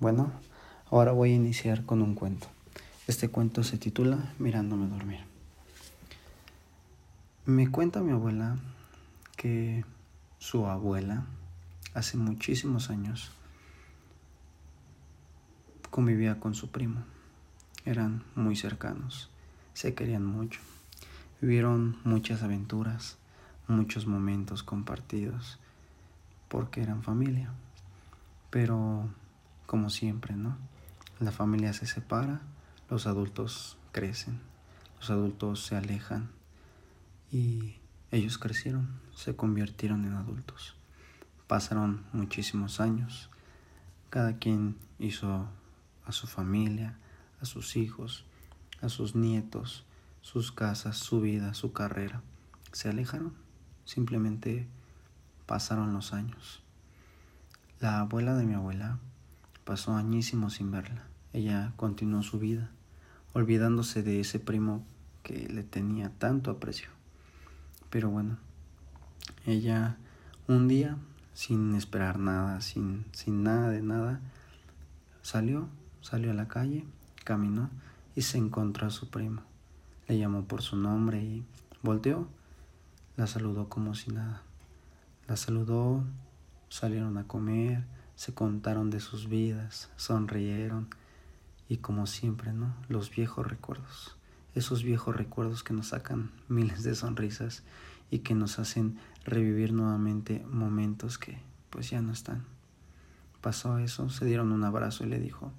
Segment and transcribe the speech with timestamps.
[0.00, 0.32] Bueno,
[0.90, 2.46] ahora voy a iniciar con un cuento.
[3.06, 5.20] Este cuento se titula Mirándome dormir.
[7.44, 8.56] Me cuenta mi abuela
[9.36, 9.84] que
[10.38, 11.26] su abuela
[11.92, 13.30] hace muchísimos años
[15.90, 17.02] convivía con su primo.
[17.84, 19.28] Eran muy cercanos,
[19.74, 20.60] se querían mucho.
[21.42, 23.18] Vivieron muchas aventuras,
[23.68, 25.58] muchos momentos compartidos,
[26.48, 27.50] porque eran familia.
[28.48, 29.10] Pero
[29.70, 30.58] como siempre, ¿no?
[31.20, 32.40] La familia se separa,
[32.88, 34.40] los adultos crecen,
[34.98, 36.28] los adultos se alejan
[37.30, 37.76] y
[38.10, 40.74] ellos crecieron, se convirtieron en adultos.
[41.46, 43.30] Pasaron muchísimos años,
[44.08, 45.46] cada quien hizo
[46.04, 46.98] a su familia,
[47.40, 48.24] a sus hijos,
[48.82, 49.84] a sus nietos,
[50.20, 52.22] sus casas, su vida, su carrera.
[52.72, 53.34] Se alejaron,
[53.84, 54.66] simplemente
[55.46, 56.60] pasaron los años.
[57.78, 58.98] La abuela de mi abuela
[59.64, 61.04] Pasó añísimos sin verla.
[61.32, 62.70] Ella continuó su vida,
[63.32, 64.84] olvidándose de ese primo
[65.22, 66.88] que le tenía tanto aprecio.
[67.90, 68.38] Pero bueno,
[69.46, 69.96] ella
[70.48, 70.96] un día,
[71.34, 74.20] sin esperar nada, sin, sin nada de nada,
[75.22, 75.68] salió,
[76.00, 76.84] salió a la calle,
[77.24, 77.70] caminó
[78.16, 79.42] y se encontró a su primo.
[80.08, 81.44] Le llamó por su nombre y
[81.82, 82.26] volteó.
[83.16, 84.42] La saludó como si nada.
[85.28, 86.02] La saludó,
[86.68, 87.84] salieron a comer,
[88.20, 90.88] se contaron de sus vidas, sonrieron
[91.70, 92.74] y como siempre, ¿no?
[92.86, 94.14] Los viejos recuerdos,
[94.54, 97.62] esos viejos recuerdos que nos sacan miles de sonrisas
[98.10, 101.38] y que nos hacen revivir nuevamente momentos que
[101.70, 102.44] pues ya no están.
[103.40, 105.50] Pasó eso, se dieron un abrazo y le dijo,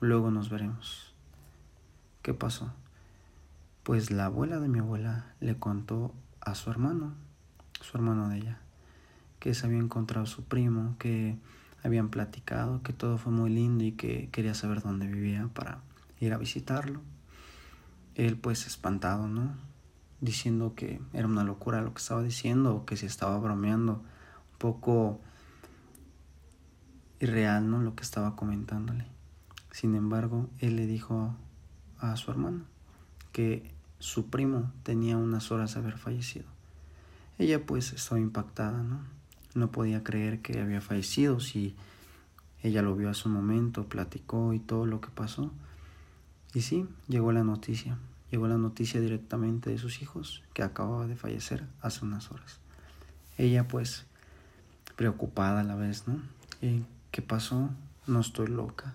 [0.00, 1.12] luego nos veremos.
[2.22, 2.72] ¿Qué pasó?
[3.82, 7.12] Pues la abuela de mi abuela le contó a su hermano,
[7.82, 8.58] su hermano de ella,
[9.38, 11.36] que se había encontrado su primo, que
[11.82, 15.80] habían platicado, que todo fue muy lindo y que quería saber dónde vivía para
[16.18, 17.00] ir a visitarlo.
[18.14, 19.54] Él pues espantado, ¿no?
[20.20, 24.58] Diciendo que era una locura lo que estaba diciendo o que se estaba bromeando, un
[24.58, 25.20] poco
[27.20, 27.80] irreal, ¿no?
[27.80, 29.06] Lo que estaba comentándole.
[29.70, 31.34] Sin embargo, él le dijo
[31.98, 32.64] a su hermano
[33.32, 36.46] que su primo tenía unas horas de haber fallecido.
[37.38, 39.00] Ella pues estaba impactada, ¿no?
[39.54, 41.74] No podía creer que había fallecido si
[42.62, 45.50] ella lo vio a su momento, platicó y todo lo que pasó.
[46.54, 47.98] Y sí, llegó la noticia.
[48.30, 52.60] Llegó la noticia directamente de sus hijos que acababa de fallecer hace unas horas.
[53.38, 54.06] Ella pues
[54.94, 56.20] preocupada a la vez, ¿no?
[57.10, 57.70] ¿Qué pasó?
[58.06, 58.94] No estoy loca.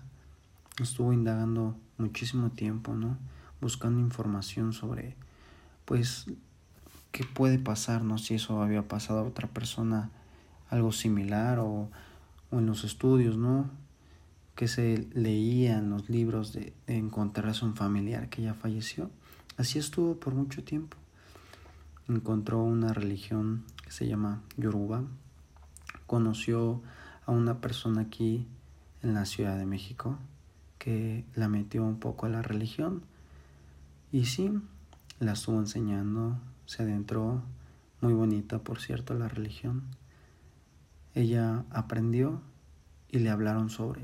[0.80, 3.18] Estuvo indagando muchísimo tiempo, ¿no?
[3.60, 5.16] Buscando información sobre,
[5.84, 6.26] pues,
[7.10, 8.18] qué puede pasar, ¿no?
[8.18, 10.10] Si eso había pasado a otra persona
[10.70, 11.90] algo similar o,
[12.52, 13.68] en los estudios, ¿no?
[14.54, 19.10] Que se leía en los libros de, de encontrarse un familiar que ya falleció.
[19.56, 20.96] Así estuvo por mucho tiempo.
[22.08, 25.02] Encontró una religión que se llama Yoruba.
[26.06, 26.82] Conoció
[27.26, 28.46] a una persona aquí
[29.02, 30.18] en la Ciudad de México
[30.78, 33.02] que la metió un poco a la religión.
[34.12, 34.52] Y sí,
[35.18, 37.42] la estuvo enseñando, se adentró,
[38.00, 39.82] muy bonita por cierto la religión.
[41.16, 42.42] Ella aprendió
[43.10, 44.02] y le hablaron sobre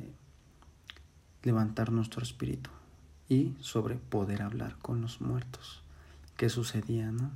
[1.42, 2.70] levantar nuestro espíritu
[3.28, 5.82] y sobre poder hablar con los muertos.
[6.38, 7.30] ¿Qué sucedía, no?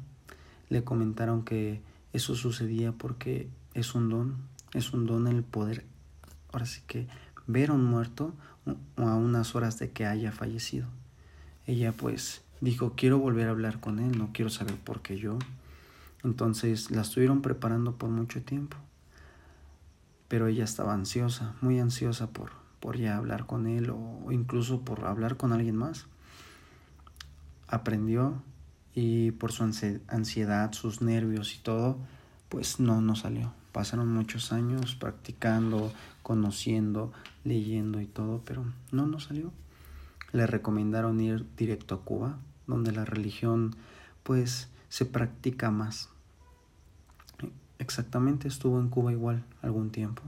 [0.70, 1.82] Le comentaron que
[2.14, 4.36] eso sucedía porque es un don,
[4.72, 5.84] es un don el poder,
[6.54, 7.06] ahora sí que
[7.46, 8.32] ver a un muerto
[8.96, 10.86] a unas horas de que haya fallecido.
[11.66, 15.38] Ella pues dijo, quiero volver a hablar con él, no quiero saber por qué yo.
[16.24, 18.78] Entonces la estuvieron preparando por mucho tiempo
[20.28, 22.50] pero ella estaba ansiosa, muy ansiosa por,
[22.80, 26.06] por ya hablar con él o incluso por hablar con alguien más.
[27.68, 28.42] Aprendió
[28.94, 31.98] y por su ansiedad, sus nervios y todo,
[32.48, 33.52] pues no, no salió.
[33.72, 35.92] Pasaron muchos años practicando,
[36.22, 37.12] conociendo,
[37.44, 39.52] leyendo y todo, pero no, no salió.
[40.32, 43.76] Le recomendaron ir directo a Cuba, donde la religión
[44.22, 46.08] pues se practica más.
[47.78, 50.22] Exactamente, estuvo en Cuba igual algún tiempo.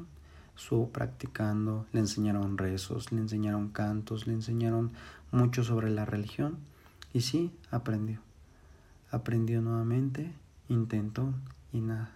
[0.56, 4.92] Estuvo practicando, le enseñaron rezos, le enseñaron cantos, le enseñaron
[5.30, 6.58] mucho sobre la religión
[7.12, 8.20] y sí, aprendió.
[9.10, 10.32] Aprendió nuevamente,
[10.68, 11.32] intentó
[11.72, 12.10] y nada.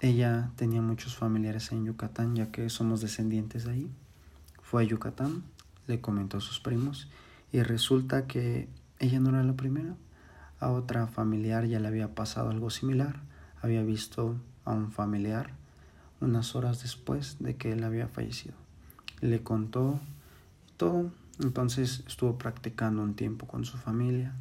[0.00, 3.90] Ella tenía muchos familiares en Yucatán, ya que somos descendientes de ahí.
[4.62, 5.44] Fue a Yucatán,
[5.86, 7.08] le comentó a sus primos
[7.52, 8.68] y resulta que
[8.98, 9.94] ella no era la primera.
[10.60, 13.20] A otra familiar ya le había pasado algo similar
[13.64, 15.52] había visto a un familiar
[16.20, 18.54] unas horas después de que él había fallecido.
[19.20, 20.00] Le contó
[20.76, 21.10] todo.
[21.40, 24.34] Entonces estuvo practicando un tiempo con su familia.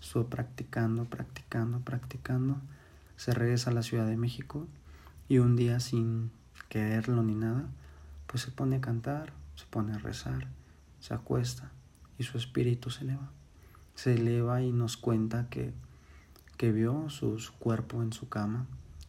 [0.00, 2.56] Estuvo practicando, practicando, practicando.
[3.16, 4.66] Se regresa a la Ciudad de México
[5.28, 6.32] y un día sin
[6.68, 7.68] quererlo ni nada,
[8.26, 10.48] pues se pone a cantar, se pone a rezar,
[11.00, 11.70] se acuesta
[12.18, 13.30] y su espíritu se eleva.
[13.94, 15.72] Se eleva y nos cuenta que,
[16.56, 18.66] que vio su cuerpo en su cama,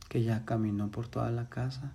[0.10, 1.94] que ya caminó por toda la casa,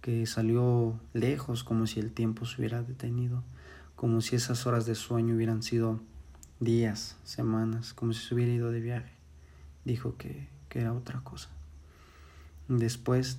[0.00, 3.42] que salió lejos como si el tiempo se hubiera detenido,
[3.96, 6.00] como si esas horas de sueño hubieran sido
[6.60, 9.12] días, semanas, como si se hubiera ido de viaje.
[9.84, 11.48] Dijo que, que era otra cosa.
[12.68, 13.38] Después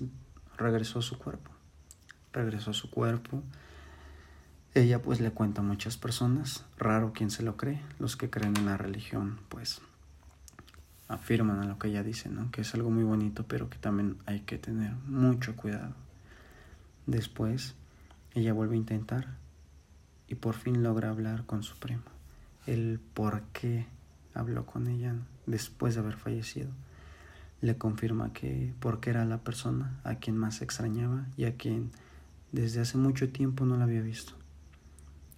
[0.56, 1.50] regresó a su cuerpo.
[2.32, 3.42] Regresó a su cuerpo.
[4.74, 8.56] Ella pues le cuenta a muchas personas, raro quien se lo cree, los que creen
[8.56, 9.80] en la religión pues
[11.10, 12.50] afirman a lo que ella dice, ¿no?
[12.52, 15.92] Que es algo muy bonito, pero que también hay que tener mucho cuidado.
[17.06, 17.74] Después,
[18.32, 19.26] ella vuelve a intentar
[20.28, 22.04] y por fin logra hablar con su primo.
[22.64, 23.86] El por qué
[24.34, 25.16] habló con ella
[25.46, 26.70] después de haber fallecido.
[27.60, 31.90] Le confirma que porque era la persona a quien más extrañaba y a quien
[32.52, 34.34] desde hace mucho tiempo no la había visto.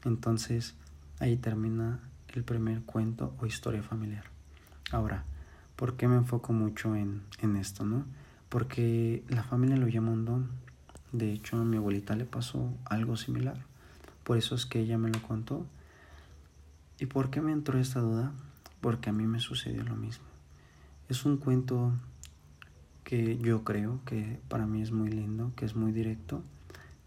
[0.04, 0.74] Entonces,
[1.18, 4.24] ahí termina el primer cuento o historia familiar.
[4.90, 5.24] Ahora,
[5.82, 8.04] ¿por qué me enfoco mucho en, en esto, no?
[8.48, 10.62] Porque la familia lo llama un don
[11.12, 13.66] de hecho, a mi abuelita le pasó algo similar.
[14.22, 15.66] Por eso es que ella me lo contó.
[17.00, 18.32] ¿Y por qué me entró esta duda?
[18.80, 20.24] Porque a mí me sucedió lo mismo.
[21.10, 21.92] Es un cuento
[23.04, 26.42] que yo creo que para mí es muy lindo, que es muy directo,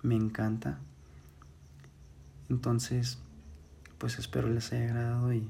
[0.03, 0.77] me encanta.
[2.49, 3.17] Entonces,
[3.97, 5.49] pues espero les haya agradado y